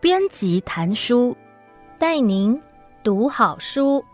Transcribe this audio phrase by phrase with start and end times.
[0.00, 1.36] 编辑谈书，
[1.98, 2.60] 带您
[3.02, 4.04] 读好书。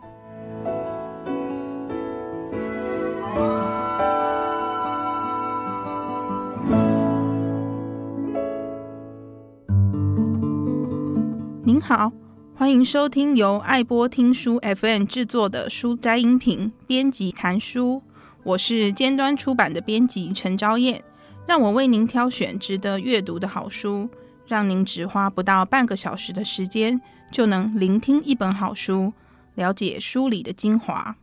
[11.65, 12.11] 您好，
[12.55, 18.03] 欢迎收听由爱播听书 FM 制作的书斋音频编辑谈书，
[18.45, 21.03] 我是尖端出版的编辑陈昭燕，
[21.47, 24.09] 让我为您挑选值得阅读的好书。
[24.49, 29.13] 让您只花不到半个小时的时间，就能聆听一本好书，
[29.55, 31.17] 了解书里的精华。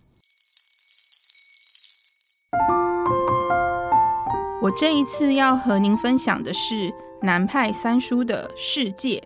[4.62, 9.22] 我这一次要和您分享的是南派三叔的世界。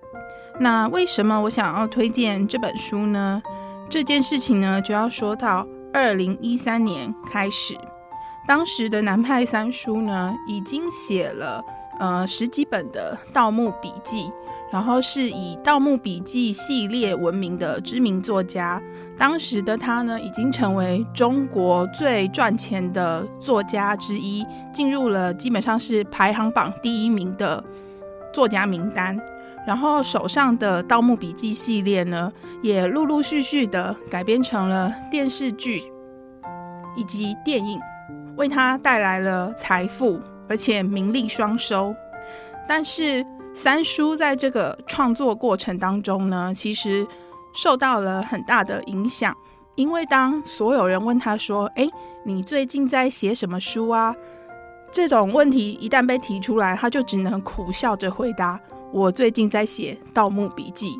[0.60, 3.42] 那为什么我想要推荐这本书呢？
[3.90, 7.78] 这件事情呢，就要说到二零一三年开始，
[8.48, 11.64] 当时的南派三叔呢，已经写了。
[12.00, 14.24] 呃，十几本的《盗墓笔记》，
[14.72, 18.82] 然后是以《盗墓笔记》系列闻名的知名作家。
[19.16, 27.64] 当时的他呢，已经成为中国最赚钱的作家之一，进入了基本上是排行榜第一名的
[28.34, 29.16] 作家名单。
[29.66, 35.84] 然后手上的《盗墓笔记》系列呢，也陆陆续续的改编成了电视剧
[36.96, 37.80] 以及电影，
[38.36, 40.20] 为他带来了财富。
[40.50, 41.96] 而且名利双收，
[42.68, 47.08] 但是三叔在这个创作过程当中呢，其实
[47.56, 49.34] 受到了很大的影响。
[49.76, 51.88] 因为当所有人问他说：“哎，
[52.26, 54.14] 你最近在写什么书啊？”
[54.92, 58.60] 这种问题一旦被提出来，他就只能苦笑着回答
[58.94, 60.92] ：“我最近在写《盗墓笔记》。”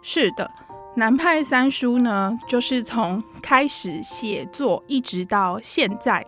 [0.00, 0.48] 是的，
[0.96, 6.24] 南派三叔呢，就是从开始写作一直到现在。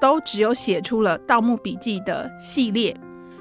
[0.00, 2.92] 都只有写出了《盗墓笔记》的系列，《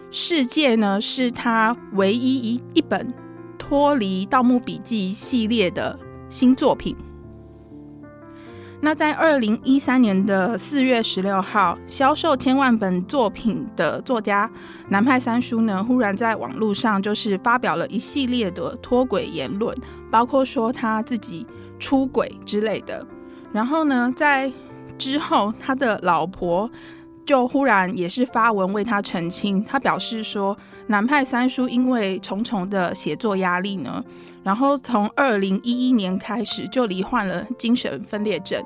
[0.10, 3.14] 世界》呢是他唯一一一本
[3.58, 6.00] 脱离《盗墓笔记》系列的
[6.30, 6.96] 新作品。
[8.86, 14.52] 那在二零一三年的四月十六号，销售千万本作品的作家
[14.90, 19.74] 南派三叔呢，忽然在网络上就是发表了一系列的脱轨言论，
[20.12, 21.48] 包括说他自己
[21.80, 23.08] 出轨之类的。
[23.54, 24.52] 然后呢，在
[24.98, 26.70] 之后，他的老婆
[27.26, 29.64] 就忽然也是发文为他澄清。
[29.64, 30.58] 他表示说，
[30.88, 34.04] 南派三叔因为重重的写作压力呢，
[34.44, 38.64] 然后从二零一一年开始就罹患了精神分裂症。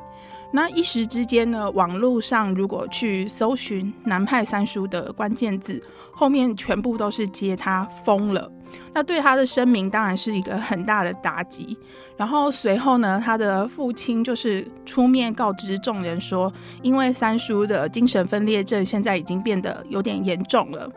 [0.51, 8.49] 那一时之间呢，网络上如果去搜寻南派三叔的关键字，后面全部都是接他疯了。
[8.93, 11.77] 那对他的声名当然是一个很大的打击。
[12.15, 16.51] 然后随后呢，他的父亲就是出面告知众人说，
[16.81, 20.89] 因为三叔的精神分裂症现在已经变得有点严重了，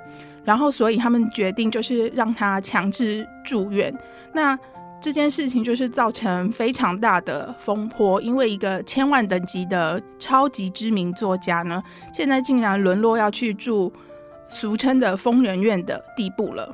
[0.44, 3.94] 然后所以他们决定就是让他强制住院。
[4.32, 4.58] 那
[5.00, 13.90] 这件事情就是造成非常大的风波，因为一个千万等级的超级知名作家呢，现在竟然沦落要去住
[14.48, 16.70] 俗称的疯人院的地步了。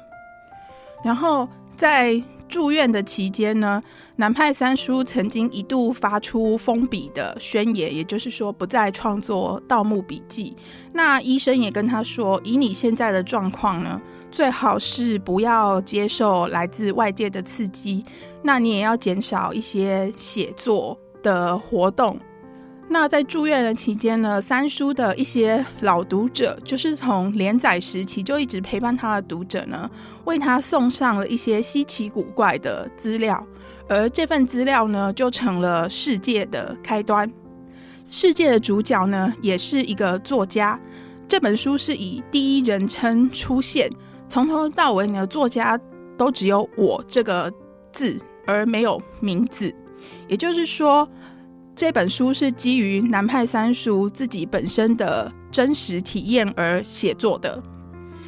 [1.04, 3.82] 然后在住院的期间呢，
[4.16, 10.56] 南派三叔曾经一度发出封笔的宣言，也就是说不再创作《盗墓笔记》。
[10.92, 18.04] 那医生也跟他说，以你现在的状况呢，最好是不要接受来自外界的刺激，
[18.42, 22.18] 那你也要减少一些写作的活动。
[22.88, 29.90] 那在住院的期间呢，三叔的一些老读者，就是从连载时期就一直陪伴他的读者呢，
[30.24, 33.44] 为他送上了一些稀奇古怪的资料，
[33.88, 37.30] 而这份资料呢，就成了世界的开端。
[38.08, 40.78] 世界的主角呢，也是一个作家。
[41.28, 43.90] 这本书是以第一人称出现，
[44.28, 45.78] 从头到尾呢，作家
[46.16, 47.52] 都只有“我”这个
[47.92, 49.74] 字，而没有名字。
[50.28, 51.08] 也就是说，
[51.76, 57.62] 这本书是基于南派三叔自己本身的真实体验而写作的，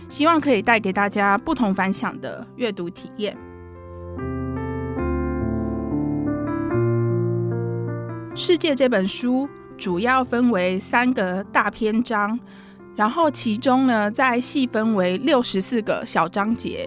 [0.07, 3.35] 希望可以带给大家不同凡响的阅读体验。
[8.35, 9.49] 世界这本书
[9.79, 12.39] 主要分为三个大篇章，
[12.95, 16.87] 然后其中呢再细分为六十四个小章节。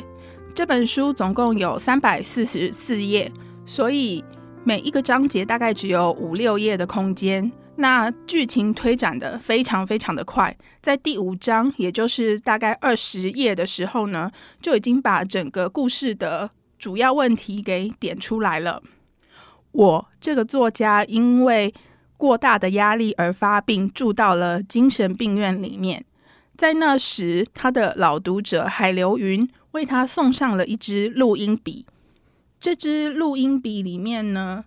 [0.54, 3.32] 这本书总共有三百四十四页，
[3.66, 4.24] 所以。
[4.64, 14.32] 每一个章节大概只有五六页的空间，那剧情推展得非常非常的快，在第五章，也就是大概二十页的时候呢，
[14.62, 18.84] 就已经把整个故事的主要问题给点出来了。
[19.72, 21.74] 我这个作家因为
[22.16, 26.06] 过大的压力而发病，住到了精神病院里面。
[26.56, 31.88] 在那时，他的老读者海流云为他送上了一支录音笔。
[32.62, 34.64] 这支录音笔里面呢，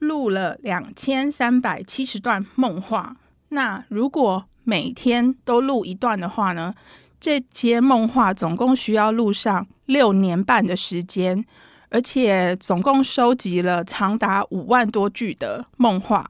[0.00, 3.16] 录了两千三百七十段梦话。
[3.50, 6.74] 那如果每天都录一段的话呢，
[7.20, 11.44] 这些梦话总共需要录上六年半的时间，
[11.88, 16.28] 而且总共收集了长达五万多句的梦话。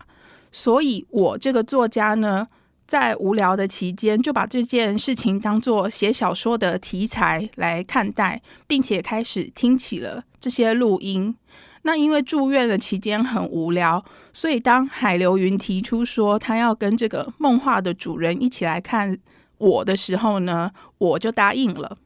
[0.52, 2.46] 所以，我这个作家呢，
[2.86, 11.34] 在无聊的期间，就把这件事情当做写小说的题材来看待，并且开始听起了这些录音。
[11.82, 19.16] 那因为住院的期间很无聊，所以当海流云提出说他要跟这个梦话的主人一起来看
[19.58, 21.98] 我的时候呢，我就答应了。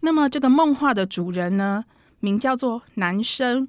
[0.00, 1.84] 那么这个梦话的主人呢，
[2.20, 3.68] 名叫做男生，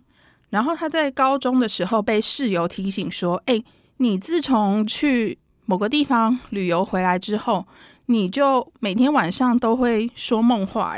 [0.49, 3.63] 然后他在高中的时候被室友提醒说：“哎。”
[4.01, 5.37] 你自从去
[5.69, 7.63] 某个地方旅游回来之后，
[8.07, 10.95] 你就每天晚上都会说梦话。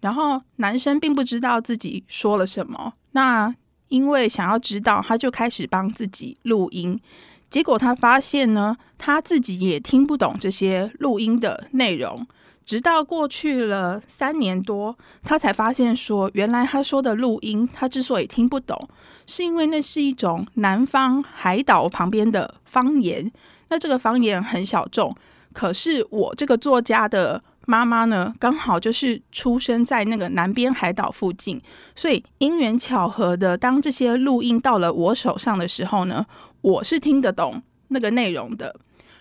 [0.00, 3.54] 然后男生并不知道自己说了什么，那
[3.86, 7.00] 因为想要知道，他就开始帮自己录音。
[7.48, 12.26] 结果他发现呢，他自己也听不懂这些录音的内容。
[12.64, 18.88] 直到过去了三年多，他才发现说，原来他说的录音，他之所以听不懂，
[19.28, 23.30] 是因为那是一种南方海岛旁边的方言。
[23.70, 25.16] 那这个方言很小众，
[25.54, 31.60] 可是我这个作家的妈妈呢，刚好就是出生在那个南边海岛附近，
[31.94, 36.26] 所以因缘巧合的，当这些录音到了我手上的时候呢，
[36.60, 38.74] 我是听得懂那个内容的。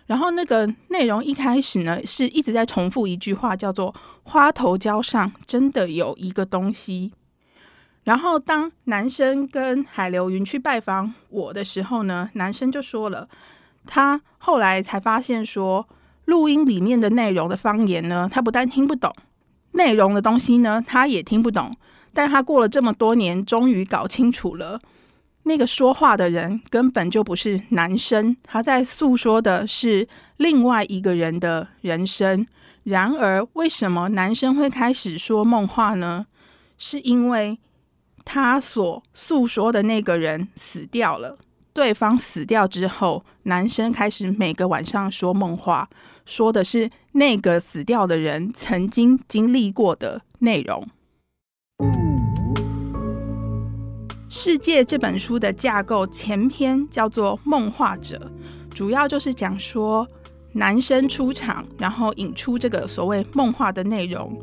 [0.07, 3.93] 然后那个内容一开始呢，是一直在重复一句话，叫做
[4.25, 7.11] “花头胶上真的有一个东西”。
[8.05, 13.29] 然后当男生跟海流云去拜访我的时候呢，男生就说了，
[13.91, 15.89] 他后来才发现说，
[16.25, 19.11] 录音里面的内容的方言呢，他不但听不懂，
[19.71, 21.75] 内容的东西呢，他也听不懂。
[22.13, 24.79] 但他过了这么多年，终于搞清楚了。
[25.43, 30.07] 那个说话的人根本就不是男生，他在诉说的是
[30.37, 32.45] 另外一个人的人生。
[32.83, 36.27] 然而，为什么男生会开始说梦话呢？
[36.77, 37.57] 是因为
[38.23, 41.37] 他所诉说的那个人死掉了。
[41.73, 45.89] 对方死掉之后，男生开始每个晚上说梦话，
[46.25, 50.87] 说的是那个死掉的人曾经经历过的内容。
[54.31, 58.31] 《世界》这本书的架构，前篇叫做《梦话者》，
[58.75, 60.07] 主要就是讲说
[60.53, 64.39] 男生出场，然后引出这个所谓梦话的内容。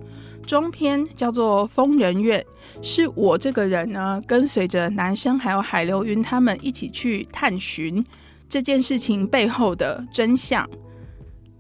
[0.47, 2.41] 中篇叫做《疯人院》，
[2.87, 8.03] 是我这个人呢，跟随着男生还有海流云他们一起去探寻
[8.49, 10.69] 这件事情背后的真相。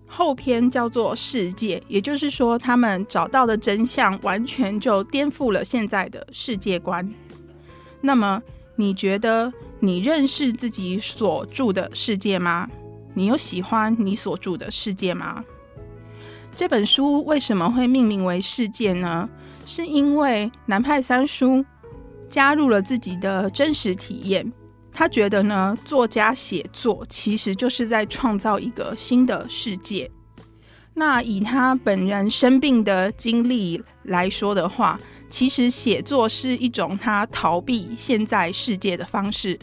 [0.07, 7.13] 后篇叫做《世界》，也就是说他们找到的真相，完全就颠覆了现在的世界观。
[8.01, 8.41] 那么，
[8.77, 12.71] 你觉得你认识自己所住的世界吗？
[13.15, 15.45] 你有喜欢你所住的世界吗？
[16.57, 19.29] 这本书为什么会命名为《世界》呢？
[19.67, 21.63] 是因为南派三叔
[22.31, 24.51] 加入了自己的真实体验。
[24.91, 30.11] 他觉得呢，作家写作其实就是在创造一个新的世界。
[30.95, 34.99] 那以他本人生病的经历来说的话，
[35.29, 39.59] 其实写作是一种他逃避现在世界的方式，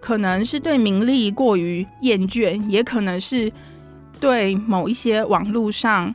[0.00, 3.52] 可能是对名利过于厌倦，也可能是
[4.18, 6.14] 对某一些网络上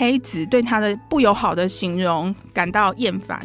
[0.00, 3.38] 黑子对他的不友好的形容感到厌烦。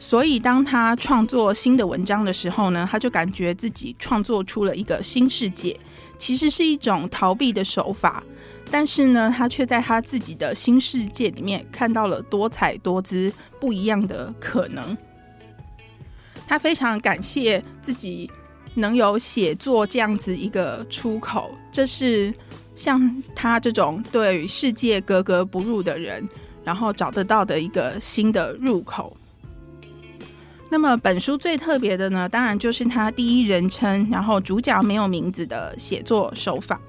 [0.00, 5.78] 所以当他创作新的文章的时候呢，他就感觉自己创作出了一个新世界，
[6.18, 8.20] 其实是一种逃避的手法。
[8.68, 14.96] 但是呢，他却在他自己的新世界里面看到了多彩多姿、不一样的可能。
[16.48, 18.28] 他非常感谢自己
[18.74, 22.34] 能有写作这样子一个出口，这是
[22.74, 26.28] 像他这种对世界格格不入的人，
[26.64, 29.16] 然后找得到的一个新的入口。
[30.70, 36.80] 那么，本书最特别的呢，当然就是他第一人称，然后主角没有名字的写作手法。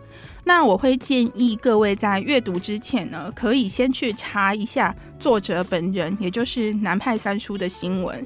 [0.45, 8.25] 那我会建议各位在阅读之前呢，可以先去查一下作者本人，也就是南派三叔的新闻，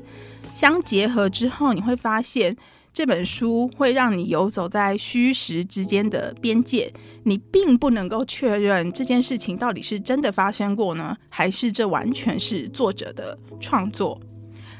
[0.53, 2.55] 相结合之后，你会发现
[2.97, 6.91] 这本书会让你游走在虚实之间的边界，
[7.25, 14.19] 你并不能够确认这件事情到底是真的发生过呢，还是这完全是作者的创作。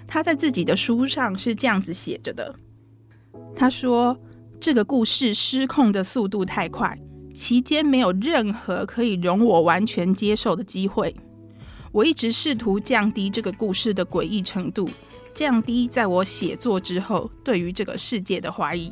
[0.08, 2.56] 他在自己的书上是这样子写着的，
[3.56, 4.20] 他说。
[4.60, 7.00] 这个故事失控的速度太快，
[7.36, 11.16] 期间没有任何可以容我完全接受的机会。
[11.92, 14.90] 我一直试图降低这个故事的诡异程度，
[15.38, 18.92] 降低在我写作之后对于这个世界的怀疑。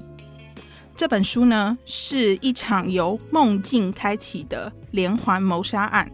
[0.96, 6.10] 这本书呢，是一场由梦境开启的连环谋杀案。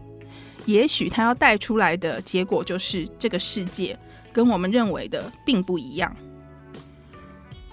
[0.64, 3.94] 也许他要带出来的结果就是这个世界
[4.32, 6.16] 跟我们认为的并不一样。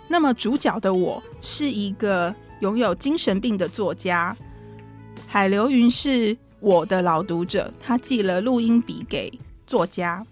[0.09, 4.35] 那么主角的我是一个拥有精神病的作家，
[5.25, 9.31] 海流云是我的老读者，他寄了录音笔给
[9.65, 10.25] 作家。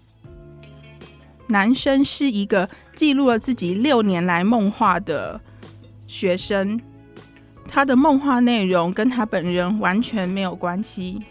[1.48, 5.40] 男生是一个记录了自己六年来梦话的
[6.06, 6.80] 学生，
[7.66, 11.22] 他的梦话内容跟他本人完全没有关系。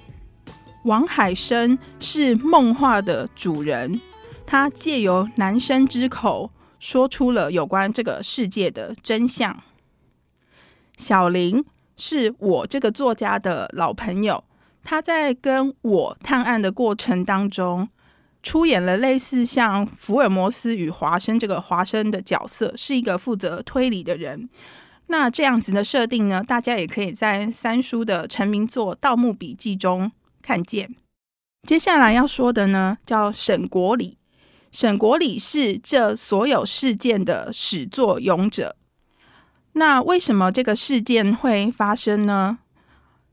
[0.84, 4.00] 王海生是梦话的主人，
[4.46, 9.62] 他借由男生之口说出了有关这个世界的真相。
[10.96, 11.64] 小林
[11.96, 14.44] 是我这个作家的老朋友，
[14.84, 17.90] 他在跟我探案的过程当中，
[18.48, 24.48] 出演了类似像福尔摩斯与华生这个华生的角色，是一个负责推理的人。
[25.08, 30.10] 那这样子的设定呢，大家也可以在三叔的成名作《盗墓笔记》中
[30.42, 30.96] 看见。
[31.68, 34.18] 接下来要说的呢，叫沈国礼。
[34.72, 38.78] 沈国礼是这所有事件的始作俑者。
[39.74, 42.60] 那为什么这个事件会发生呢？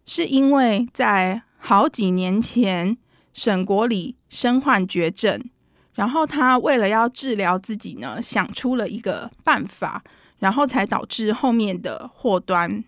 [0.05, 2.97] 是因为在好几年前，
[3.35, 5.45] 沈国礼身患绝症，
[5.93, 10.03] 然后他为了要治疗自己呢，想出了一个办法。
[10.41, 12.85] 然后才导致后面的祸端。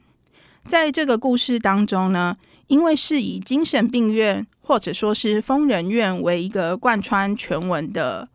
[0.64, 2.36] 在这个故事当中呢，
[2.66, 8.28] 因为是以精神病院或者说是疯人院为一个贯穿全文的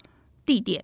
[0.44, 0.84] 地点，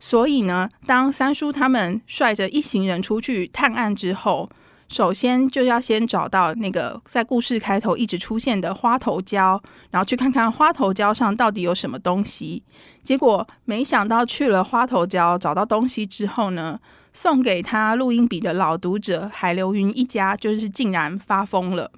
[0.00, 4.48] 所以呢，当三叔他们率着一行人出去探案之后，
[4.88, 12.62] 首先就要先找到那个在故事开头一直出现的花头胶，然后去看看花头胶上到底有什么东西。
[13.02, 16.78] 结果没想到去了花头胶，找到东西之后呢，
[17.12, 21.90] 送给他录音笔的老读者海流云一家，就是竟然发疯了。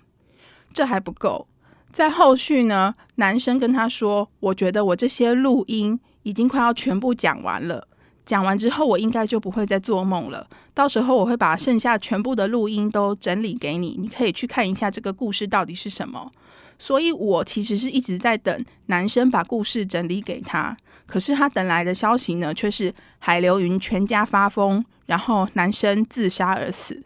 [0.72, 1.46] 这还不够，
[1.92, 7.86] 在后续呢，男生跟他说：“我觉得我这些录音已经快要全部讲完了，
[8.28, 10.46] 讲完之后我应该就不会再做梦了。
[10.74, 16.30] 到时候我会把剩下全部的录音都整理给你，你可以去看一下这个故事到底是什么。”
[16.78, 20.76] 所以，我其实是一直在等男生把故事整理给他。
[21.06, 27.02] 可是他等来的消息呢，却是海流云全家发疯，然后男生自杀而死。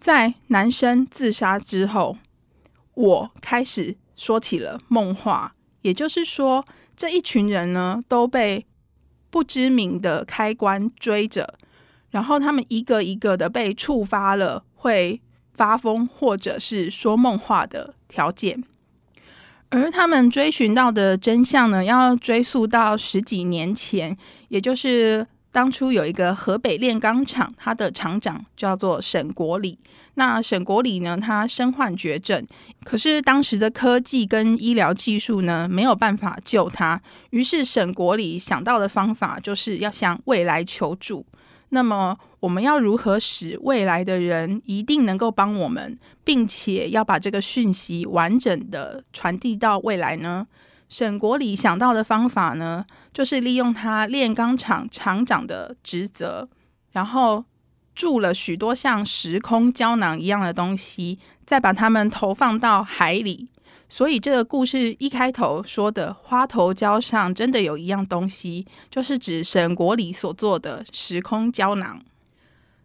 [0.00, 2.16] 在男生自杀之后，
[2.94, 6.64] 我开始说起了梦话，也就是说，
[6.96, 8.64] 这一群人呢都被
[9.30, 11.54] 不知名的开关追着，
[12.10, 15.20] 然后他们一个一个的被触发了会
[15.54, 18.62] 发疯或者是说梦话的条件。
[19.70, 24.16] 而他们追寻到的真相呢，要追溯到十几年前，
[24.48, 29.78] 也就是当初有一个河北炼钢厂，他的厂长叫做沈国礼。
[30.14, 32.44] 那沈国礼呢，他身患绝症，
[32.84, 37.00] 可是当时的科技跟医疗技术呢，没有办法救他。
[37.30, 41.24] 于是沈国礼想到的方法，就是要向未来求助。
[41.70, 50.46] 那么我们要如何使未来的人一定能够帮我们，并且要把这个讯息完整的传递到未来呢？
[50.88, 56.48] 沈国礼想到的方法呢，就是利用他炼钢厂厂长的职责，
[56.92, 57.44] 然后
[57.94, 63.48] 铸了许多像时空胶囊一样的东西，再把它们投放到海里。
[63.90, 71.98] 所以这个故事一开头说的花头胶上真的有一样东西，就是指沈国礼所做的时空胶囊。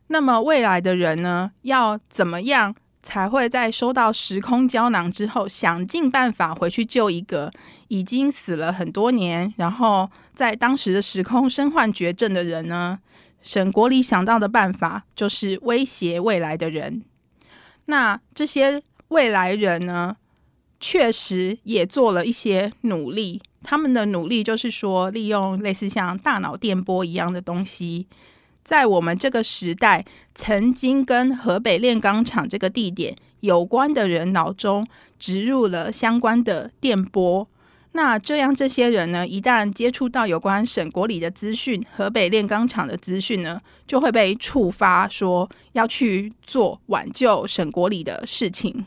[0.07, 7.51] 那么未来的人呢，要怎么样才会在收到时空胶囊之后，想尽办法回去救一个
[7.89, 12.97] 已经死了很多年，然后在当时的时空身患绝症的人呢？
[13.41, 17.03] 沈国礼想到的办法就是威胁未来的人。
[17.85, 20.15] 那这些未来人呢？
[20.79, 28.05] 确实也做了一些努力，他们的努力就是说，利用类似像大脑电波一样的东西，
[28.63, 34.87] 在我们这个时代曾经跟河北炼钢厂这个地点有关的人脑中
[35.19, 37.47] 植入了相关的电波。
[37.95, 48.83] 那这样，这些人呢，一旦接触到有关沈国礼的资讯、河北炼钢厂的资讯呢，就会被触发，说要去做挽救沈国礼的事情。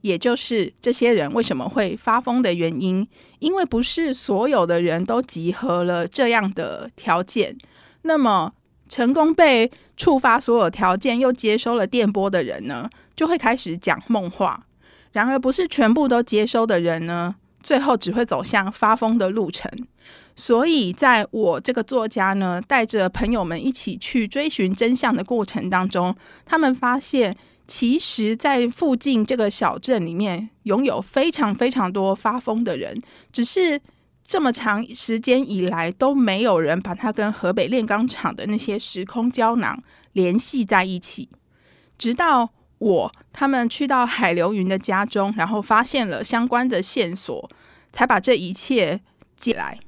[0.00, 3.06] 也就是这些人为什么会发疯的原因，
[3.40, 7.54] 因为不是所有的人都集合了这样的条件。
[8.02, 8.54] 那么，
[8.88, 14.64] 成功被触发所有条件又接收了电波的人呢，就会开始讲梦话。
[15.12, 19.70] 然而，不是全部都接收的人呢，最后只会走向发疯的路程。
[20.36, 26.14] 所以，在我这个作家呢，带着朋友们一起去追寻真相的过程当中，
[26.44, 33.02] 他们发现，其实，在附近这个小镇里面，拥有非常非常多发疯的人，
[33.32, 33.80] 只是。
[34.28, 39.82] 这么长时间以来都没有人把它跟河北炼钢厂的那些时空胶囊
[40.12, 41.30] 联系在一起，
[41.96, 47.50] 直到我他们去到海流云的家中，然后发现了相关的线索，
[47.90, 49.00] 才把这一切
[49.34, 49.80] 接来。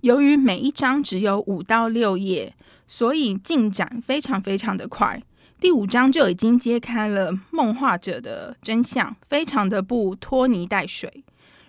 [0.00, 2.52] 由于每一章只有五到六页，
[2.88, 5.22] 所以进展非常非常的快。
[5.60, 11.22] 第五章就已经揭开了梦话者的真相，非常的不拖泥带水。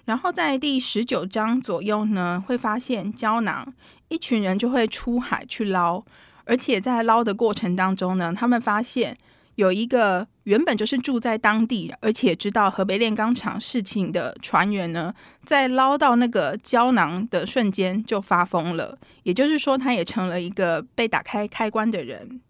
[0.09, 3.71] 然后在第十九章左右呢，会发现胶囊，
[4.07, 6.03] 一群人就会出海去捞，
[6.45, 9.15] 而且在捞的过程当中呢，他们发现
[9.53, 15.13] 有一个原本就是住在当地，而且知道河北炼钢厂事情的船员呢，
[15.45, 22.41] 在捞到那个胶囊的瞬间就发疯了，也就是说，他也成了一个被打开开关的人。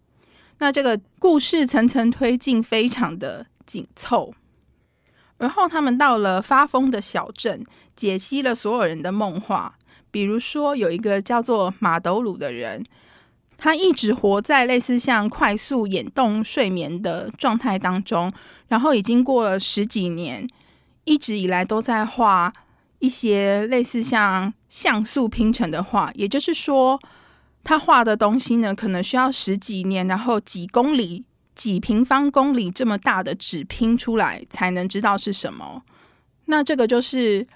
[0.60, 4.32] 那这个故事层层推进，非常的紧凑。
[5.40, 7.64] 然后他们到了发疯的小镇，
[7.96, 9.74] 解析了所有人的梦话。
[10.10, 12.84] 比如说，有一个叫做马斗鲁的人，
[13.56, 18.30] 他一直活在类似像快速眼动睡眠的状态当中，
[18.68, 20.46] 然后已经过了十几年，
[21.04, 22.52] 一直以来都在画
[22.98, 26.10] 一些类似像像素拼成的画。
[26.14, 27.00] 也就是说，
[27.64, 31.24] 他画的东西呢，可能需要十几年，然后几公里。
[31.60, 35.82] 几平方公里这么大的纸拼出来才能知道是什么，
[36.46, 37.46] 那这个就是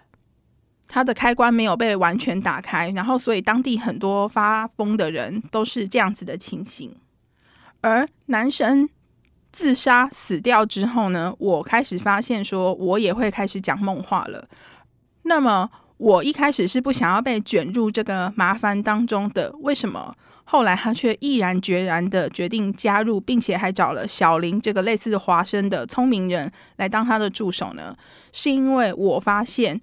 [0.86, 6.94] 它的开关没有被完全打开，然后所以当地很多发疯的人都是这样子的情形。
[7.80, 8.86] 而男生
[9.50, 14.46] 自杀死掉之后呢，我开始发现说我也会开始讲梦话了。
[15.22, 20.14] 那么我一开始是不想要被卷入这个麻烦当中的，为什么？
[20.44, 27.96] 后来他却毅然决然的决定加入，并且还找了小林这个类似华生的聪明人来当他的助手呢。
[28.30, 29.80] 是因为我发现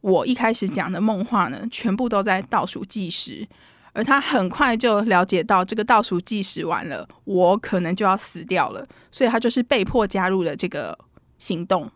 [0.00, 3.46] 我一开始讲的梦话呢，全部都在倒数计时，
[3.92, 10.96] 而他很快就了解到这个倒数计时完了，我可能就要死掉了，所以他就是被迫加入了这个
[11.38, 11.90] 行动。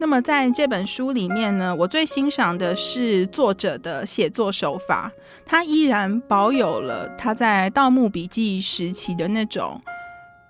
[0.00, 5.12] 那么在这本书里面呢，我最欣赏的是作者的写作手法，
[5.44, 9.78] 他依然保有了他在《盗墓笔记》时期的那种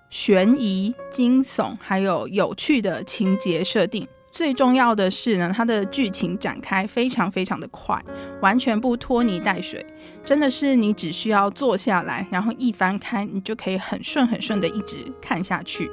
[0.08, 4.06] 悬疑、惊悚，还有有趣的情节设定。
[4.30, 8.00] 最重要的是呢，他的剧情展开非常非常的快，
[8.40, 9.84] 完全不拖泥带水，
[10.24, 15.90] 真的是你只需要坐下来，然后一翻开，你就可以很顺很顺的一直看下去。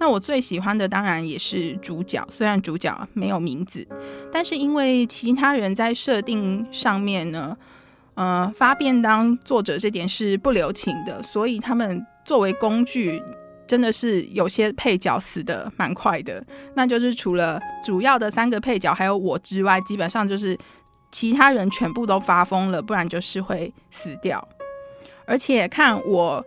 [0.00, 3.84] 那我最喜欢的当然也是主角，虽然主角没有名字，
[4.32, 7.56] 但是因为其他人在设定上面呢，
[8.14, 13.20] 呃，发便当作者这点是不留情的，所以他们作为工具，
[13.66, 16.40] 真的是有些配角死得蛮快的。
[16.74, 20.56] 那就是除了主要的三个配角还有我之外，基本上就是
[21.10, 24.46] 其他人全部都发疯了，不然就是会死掉。
[25.26, 26.44] 而且看我。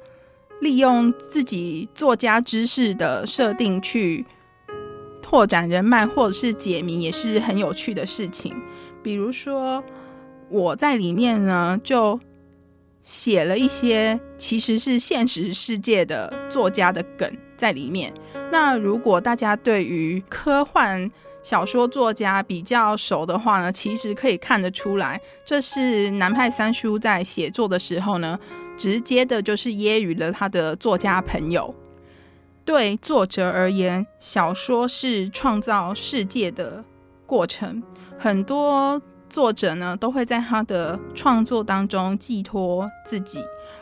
[0.62, 4.26] 利用自己作家知识的设定去
[5.22, 8.56] 拓展人脉，或者是解谜，也是很有趣的事情。
[9.04, 9.84] 比如说，
[10.50, 12.20] 我在里面呢，就
[13.02, 18.14] 写了一些其实是现实世界的作家的梗在里面。
[18.52, 21.10] 那如果大家对于科幻
[21.42, 28.38] 小说作家比较熟的话呢，其实可以看得出来，这是南派三叔在写作的时候呢。
[28.82, 31.72] 直接的就是揶揄了他的作家朋友。
[32.66, 36.84] 对作者而言，小说是创造世界的
[37.28, 37.84] 过程。
[38.18, 43.40] 很多作者呢，都会在他的创作当中寄托自己。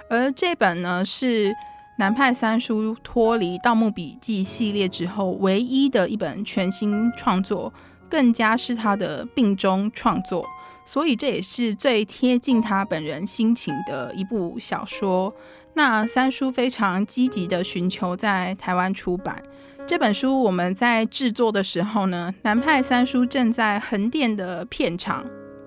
[0.10, 1.56] 而这本呢，是
[1.98, 7.72] 南派三叔脱离《盗墓笔记》系列之后唯一的一本全新创作，
[8.10, 10.46] 更加是他的病中创作。
[10.92, 15.32] 所以这也是最贴近他本人心情的一部小说。
[15.76, 19.40] 那三叔非常积极地寻求在台湾出版
[19.86, 20.42] 这本书。
[20.42, 25.24] 我们在制作的时候呢，南派三叔正在横店的片场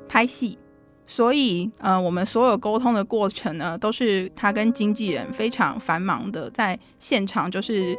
[0.09, 0.59] 拍戏，
[1.07, 7.97] 所以呃，我们所有沟通的过程呢，都是他跟经纪人非常繁忙的在现场，就是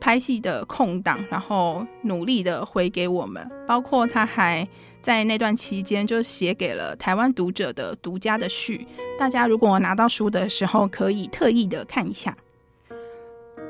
[0.00, 4.66] 拍戏的空档，然后努力的回给我们，包括他还
[5.02, 8.86] 在那段期间就写给了台湾读者的独家的序。
[9.18, 12.36] 大家如果拿到书的时候，可以特意的看一下。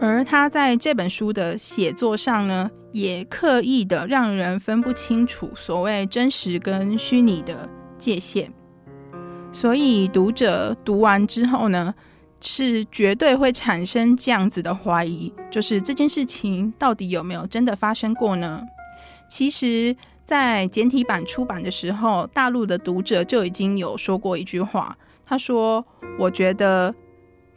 [0.01, 8.51] 而他在这本书的写作上呢，也刻意的让人分不清楚所谓真实跟虚拟的界限，
[9.53, 11.95] 所以读者读完之后呢，
[12.41, 18.63] 是绝对会产生这样子的怀疑，就是这件事情到底有没有真的发生过呢？
[19.29, 19.95] 其实，
[20.27, 25.85] 在简体版出版的时候，大陆的读者就已经有说过一句话，他说
[26.19, 26.93] ：“我觉得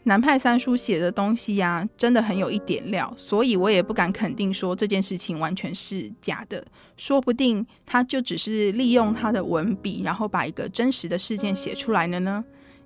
[0.04, 6.64] 南派三叔写的东西呀、真的很有一点料，所以我也不敢肯定说这件事情完全是假的，
[6.98, 12.44] 说不定他就只是利用他的文笔，然后把一个真实的事件写出来了呢。”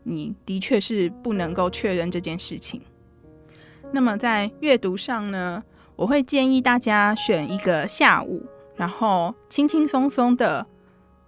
[0.08, 2.82] 你的确是不能够确认这件事情。
[3.91, 5.62] 那么在阅读上呢，
[5.96, 10.65] 我会建议大家选一个下午，然后轻轻松松的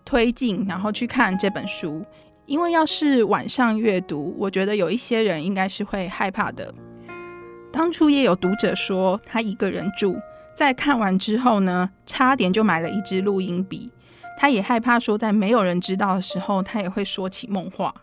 [0.06, 2.04] 推进，然后去看这本书。
[2.46, 6.74] 因为要是晚上阅读，我觉得有一些人应该是会害怕的。
[7.72, 10.20] 当初也有读者说，他一个人住，
[10.56, 13.92] 在看完之后呢，差点就买了一支录音笔。
[14.38, 17.94] 他也害怕说，在没有人知道的时候，他也会说起梦话。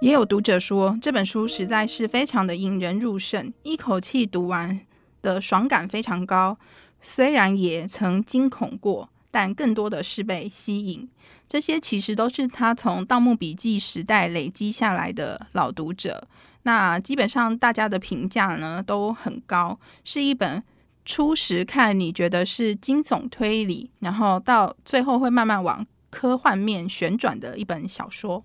[0.00, 4.80] 也有读者说，这本书实在是非常的引人入胜，一口气读完
[5.22, 6.58] 的爽感非常高。
[7.00, 11.08] 虽然也曾惊恐过，但更多的是被吸引。
[11.48, 16.26] 这些其实都是他从《盗墓笔记》时代累积下来的老读者。
[16.64, 20.62] 那基本上大家的评价呢都很高，是一本
[21.04, 28.44] 初时看你觉得是惊悚推理，然后到最后会慢慢往科幻面旋转的一本小说。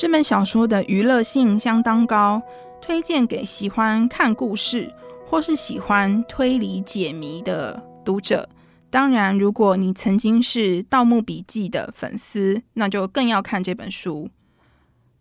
[0.00, 2.40] 这本小说的娱乐性相当高，
[2.80, 4.90] 推荐给喜欢看故事
[5.26, 8.48] 或是喜欢推理解谜的读者。
[8.88, 14.30] 当然，如果你曾经是《盗墓笔记》的粉丝，那就更要看这本书，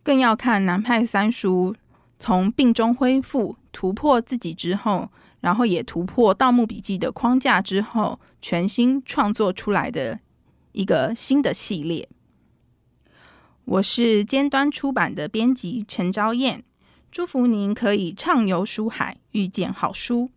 [0.02, 1.76] 更要看南派三叔
[2.18, 5.10] 从病中恢复、突破自己之后，
[5.42, 10.22] 然后也突破《盗墓笔记》的框架之后，全新创作出来的
[10.72, 12.08] 一个新的系列。
[13.70, 16.64] 我是尖端出版的编辑陈昭燕，
[17.12, 20.32] 祝福您可以畅游书海，遇见好书。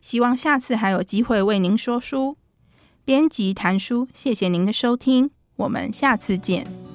[0.00, 2.36] 希望下次还有机会为您说书。
[3.04, 6.91] 编辑谈书，谢谢您的收听，我们下次见。